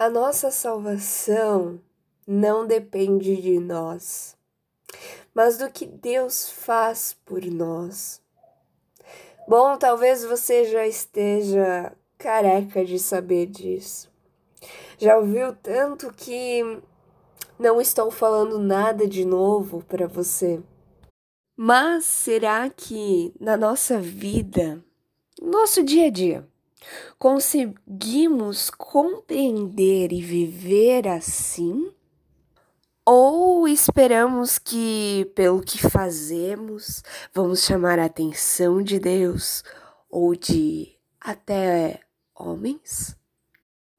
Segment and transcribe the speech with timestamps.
[0.00, 1.78] A nossa salvação
[2.26, 4.34] não depende de nós,
[5.34, 8.18] mas do que Deus faz por nós.
[9.46, 14.10] Bom, talvez você já esteja careca de saber disso.
[14.96, 16.80] Já ouviu tanto que
[17.58, 20.62] não estou falando nada de novo para você.
[21.54, 24.82] Mas será que na nossa vida,
[25.42, 26.48] nosso dia a dia,
[27.18, 31.92] Conseguimos compreender e viver assim?
[33.04, 37.02] Ou esperamos que, pelo que fazemos,
[37.34, 39.64] vamos chamar a atenção de Deus
[40.08, 42.00] ou de até
[42.34, 43.16] homens?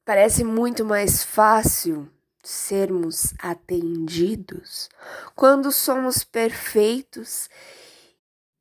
[0.04, 2.08] Parece muito mais fácil
[2.42, 4.88] sermos atendidos
[5.34, 7.48] quando somos perfeitos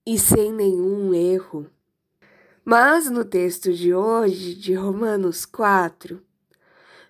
[0.05, 1.69] e sem nenhum erro.
[2.63, 6.21] Mas no texto de hoje, de Romanos 4,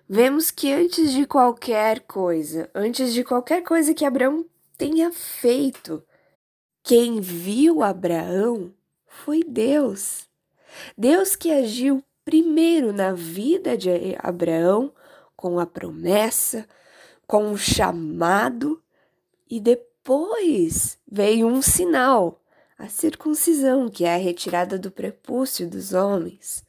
[0.08, 4.46] vemos que antes de qualquer coisa, antes de qualquer coisa que Abraão
[4.78, 6.02] tenha feito,
[6.82, 8.72] quem viu Abraão
[9.06, 10.26] foi Deus.
[10.96, 14.90] Deus que agiu primeiro na vida de Abraão
[15.36, 16.66] com a promessa,
[17.26, 18.82] com o chamado,
[19.50, 22.41] e depois veio um sinal
[22.82, 26.64] a circuncisão, que é a retirada do prepúcio dos homens.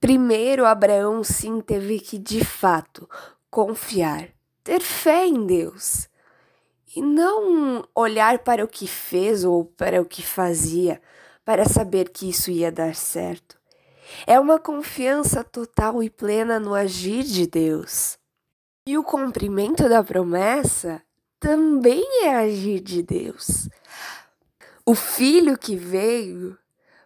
[0.00, 3.06] Primeiro, Abraão sim teve que, de fato,
[3.50, 4.30] confiar,
[4.64, 6.08] ter fé em Deus
[6.96, 11.02] e não olhar para o que fez ou para o que fazia
[11.44, 13.58] para saber que isso ia dar certo.
[14.26, 18.16] É uma confiança total e plena no agir de Deus.
[18.86, 21.02] E o cumprimento da promessa
[21.38, 23.68] também é agir de Deus.
[24.84, 26.58] O filho que veio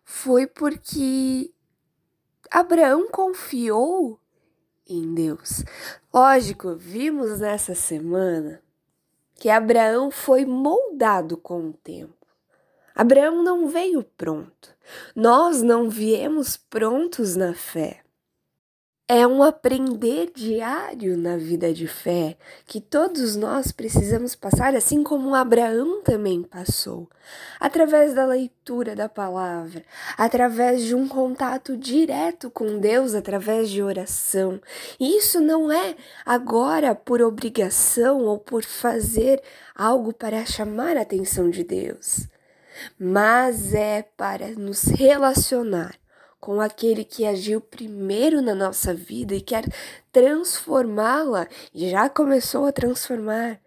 [0.02, 1.52] foi porque
[2.50, 4.19] Abraão confiou
[4.88, 5.62] em Deus.
[6.12, 8.62] Lógico, vimos nessa semana
[9.34, 12.27] que Abraão foi moldado com o tempo.
[12.94, 14.75] Abraão não veio pronto.
[15.15, 18.06] Nós não viemos prontos na fé.
[19.09, 22.37] É um aprender diário na vida de fé
[22.67, 27.09] que todos nós precisamos passar, assim como Abraão também passou,
[27.61, 29.84] através da leitura da palavra,
[30.19, 34.61] através de um contato direto com Deus, através de oração.
[34.99, 39.41] E isso não é agora por obrigação ou por fazer
[39.72, 42.27] algo para chamar a atenção de Deus,
[42.99, 45.95] mas é para nos relacionar
[46.41, 49.64] com aquele que agiu primeiro na nossa vida e quer
[50.12, 53.60] transformá-la e já começou a transformar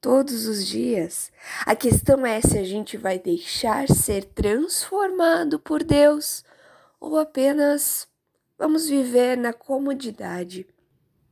[0.00, 1.30] todos os dias.
[1.66, 6.44] A questão é se a gente vai deixar ser transformado por Deus
[7.00, 8.08] ou apenas
[8.58, 10.66] vamos viver na comodidade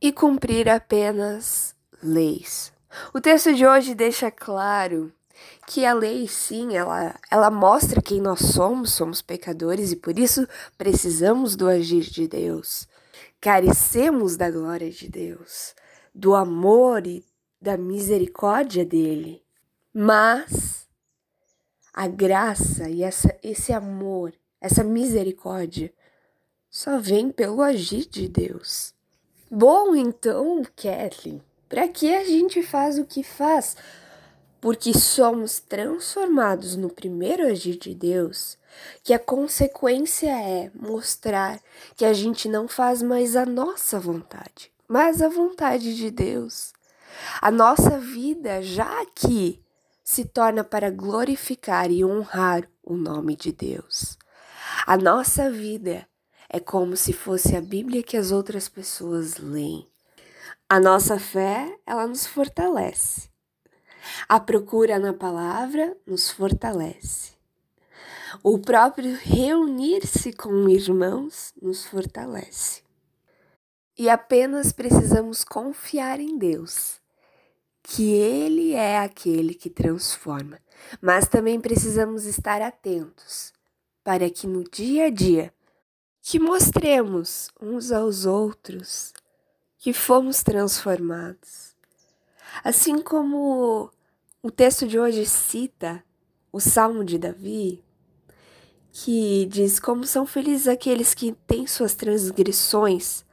[0.01, 2.71] e cumprir apenas leis.
[3.13, 5.13] O texto de hoje deixa claro
[5.65, 10.47] que a lei, sim, ela, ela mostra quem nós somos, somos pecadores e por isso
[10.77, 12.87] precisamos do agir de Deus.
[13.39, 15.75] Carecemos da glória de Deus,
[16.13, 17.25] do amor e
[17.61, 19.43] da misericórdia dele.
[19.93, 20.87] Mas
[21.93, 25.91] a graça e essa, esse amor, essa misericórdia,
[26.69, 28.93] só vem pelo agir de Deus.
[29.49, 33.75] Bom, então, Kathleen, para que a gente faz o que faz?
[34.59, 38.57] Porque somos transformados no primeiro agir de Deus,
[39.03, 41.59] que a consequência é mostrar
[41.95, 46.73] que a gente não faz mais a nossa vontade, mas a vontade de Deus.
[47.41, 49.63] A nossa vida já aqui
[50.03, 54.17] se torna para glorificar e honrar o nome de Deus.
[54.85, 56.07] A nossa vida
[56.49, 59.87] é como se fosse a Bíblia que as outras pessoas leem.
[60.69, 63.29] A nossa fé, ela nos fortalece.
[64.27, 67.31] A procura na palavra nos fortalece.
[68.43, 72.81] O próprio reunir-se com irmãos nos fortalece.
[73.97, 76.99] E apenas precisamos confiar em Deus,
[77.81, 80.59] que Ele é aquele que transforma,
[81.01, 83.53] mas também precisamos estar atentos
[84.03, 85.53] para que no dia a dia
[86.21, 89.13] que mostremos uns aos outros
[89.77, 91.75] que fomos transformados.
[92.63, 93.89] Assim como
[94.47, 96.01] o texto de hoje cita
[96.53, 97.83] o Salmo de Davi,
[98.93, 103.25] que diz como são felizes aqueles que têm suas transgressões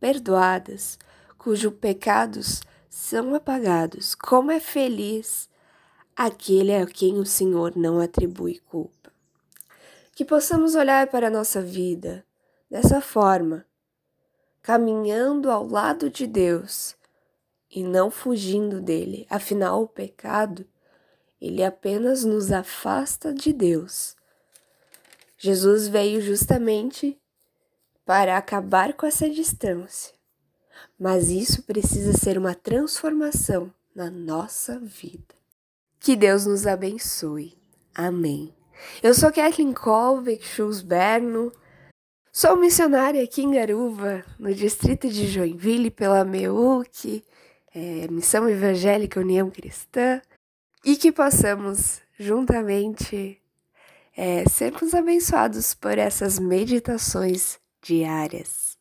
[0.00, 0.98] perdoadas,
[1.36, 4.14] cujos pecados são apagados.
[4.14, 5.46] Como é feliz
[6.16, 9.12] aquele a quem o Senhor não atribui culpa.
[10.14, 12.24] Que possamos olhar para a nossa vida
[12.70, 13.66] dessa forma,
[14.62, 16.96] caminhando ao lado de Deus
[17.74, 19.26] e não fugindo dele.
[19.30, 20.66] Afinal, o pecado,
[21.40, 24.14] ele apenas nos afasta de Deus.
[25.38, 27.18] Jesus veio justamente
[28.04, 30.14] para acabar com essa distância.
[30.98, 35.34] Mas isso precisa ser uma transformação na nossa vida.
[35.98, 37.56] Que Deus nos abençoe.
[37.94, 38.54] Amém.
[39.02, 41.52] Eu sou Kathleen Colbeck Schulzberno,
[42.32, 47.24] sou missionária aqui em Garuva, no distrito de Joinville, pela MEUC,
[47.74, 50.20] é, Missão Evangélica União Cristã,
[50.84, 53.40] e que possamos juntamente
[54.16, 58.71] é, sermos abençoados por essas meditações diárias.